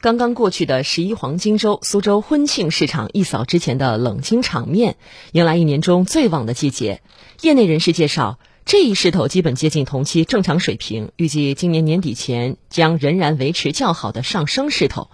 [0.00, 4.94] 刚刚过去的十一黄金周，苏州婚庆市场一扫之前的冷清场面，
[5.32, 7.02] 迎来一年中最旺的季节。
[7.40, 15.08] 业内人士介绍，这一势头基本接近同期正常水平，预计今年年底前将仍然维持较好的上升势头。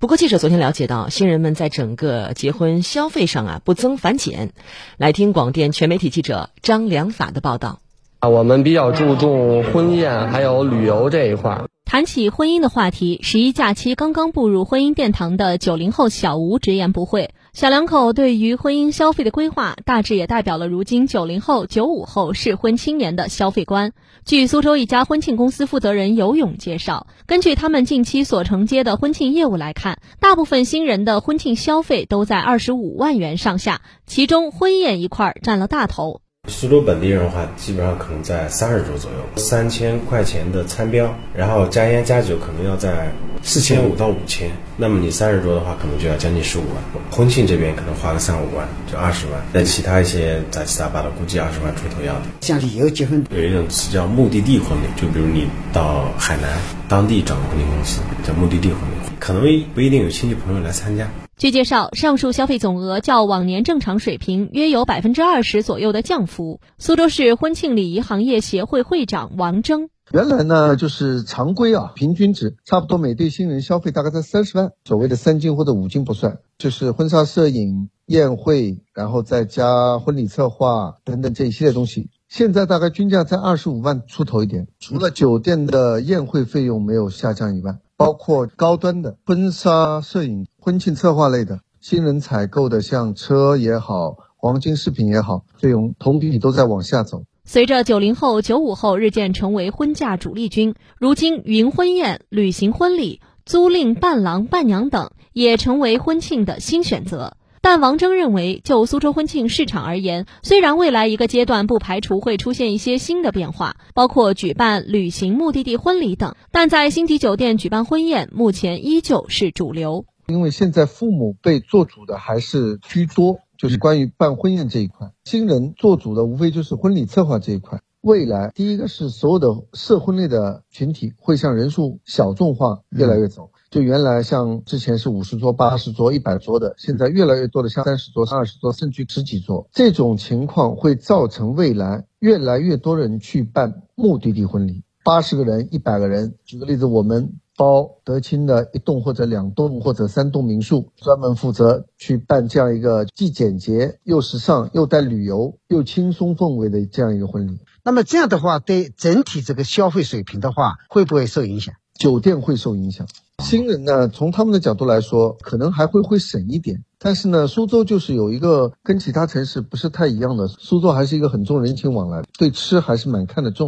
[0.00, 4.52] 不过，记者昨天了解到，新人们在整个结婚消费上啊不增反减。
[4.96, 7.78] 来听广电全媒体记者张良法的报道。
[8.18, 11.68] 啊，我们比较注重婚宴还有旅游这一块儿。
[11.86, 17.30] 谈起婚姻的话题，十一假期刚刚步入婚姻殿堂的九零后小吴直言不讳。
[17.52, 23.92] 小两口对于婚姻消费的规划，大致也代表了如今九零后、九五后适婚青年的消费观。
[24.24, 36.20] 据苏州一家婚庆公司负责人尤勇介绍，根据他们近期所承接的婚庆业务来看，大部分新人的婚庆消费都在二十五万元上下，其中婚宴一块占了大头。
[36.48, 44.50] 苏州本地人的话，基本上可能在三十桌左右，三千块钱的餐标，然后加烟加酒可能要在四千五到五千。
[44.76, 47.02] 那么你三十桌的话，可能就要将近十五万。
[47.10, 49.40] 婚庆这边可能花个三五万，就二十万。
[49.52, 52.22] 那其他一些杂七杂八的，估计二十万出头要的。
[52.42, 56.50] 像旅游结婚，有一种词叫目的地婚礼，就比如你到海南
[56.88, 59.42] 当地找个婚礼公司，叫目的地婚礼，可能
[59.74, 61.08] 不一定有亲戚朋友来参加。
[61.38, 66.62] 据介绍，上述消费总额较往年正常水平约有百分之二十左右的降幅。
[66.78, 82.08] 苏州市婚庆礼仪行业协会会长王征：原来呢，就是常规啊，平均值差不多每对新人消费大概在三十万，所谓的三金或者五金不算，就是婚纱摄影、宴会，然后再加婚礼策划等等这一系列东西。
[82.28, 87.78] 现在大概均价在二十五万出头一点，除了酒店的宴会费用没有下降以外。
[87.96, 97.22] 包括高端的婚纱摄影、婚庆策划类的，新人采购的像车也好、黄金饰品也好，费用同比都在往下走。
[97.44, 107.36] 随着九零后、九五后日渐成为婚嫁主力军，如今云婚宴、旅行婚礼、租赁伴郎伴娘等也成为婚庆的新选择。
[107.68, 120.04] 但王征认为，就苏州婚庆市场而言，虽然未来一个阶段不排除会出现一些新的变化，包括举办旅行目的地婚礼等，但在星级酒店举办婚宴，目前依旧是主流。
[120.28, 127.80] 因为现在父母辈做主的还是居多，就是关于办婚宴这一块，新人做主的无非就是婚礼策划这一块。
[128.06, 133.50] 未来，第一个是所有的社婚类的群体会向人数小众化越来越走。
[133.68, 139.68] 就原来像之前是五十桌、八十桌、一百桌的，现在越来越多的像三十桌、二十桌，甚至十几桌。
[139.72, 146.36] 这种情况会造成未来越来越多人去办目的地婚礼，八十个人、一百个人。
[146.44, 157.58] 举个例子，我们包德清的一栋或者两栋或者三栋民宿，专门负责去办这样一个既简洁又时尚又带旅游又轻松氛围的这样一个婚礼。
[157.82, 161.74] 那么这样的话，对整体这个消费水平的话，会不会受影响？
[161.98, 163.06] 酒店会受影响。
[163.42, 166.84] 新人呢，从他们的角度来说，可能还会会省一点。
[166.98, 173.64] 但是呢，苏州就是有一个跟其他城市不是太一样的，苏州还是一个很重人情往来，对吃还是蛮看得重。